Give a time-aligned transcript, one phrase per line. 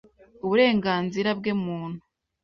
[0.45, 2.01] uburengenzire bwe muntu